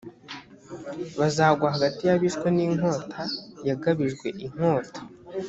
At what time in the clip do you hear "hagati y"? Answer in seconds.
1.75-2.11